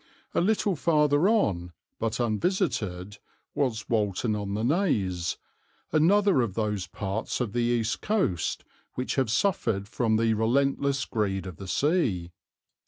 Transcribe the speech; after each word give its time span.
A 0.33 0.41
little 0.41 0.75
farther 0.75 1.29
on, 1.29 1.73
but 1.99 2.19
unvisited, 2.19 3.19
was 3.53 3.87
Walton 3.87 4.35
on 4.35 4.55
the 4.55 4.63
Naze, 4.63 5.37
another 5.91 6.41
of 6.41 6.55
those 6.55 6.87
parts 6.87 7.39
of 7.39 7.53
the 7.53 7.59
east 7.59 8.01
coast 8.01 8.63
which 8.95 9.13
have 9.13 9.29
suffered 9.29 9.87
from 9.87 10.17
the 10.17 10.33
relentless 10.33 11.05
greed 11.05 11.45
of 11.45 11.57
the 11.57 11.67
sea. 11.67 12.31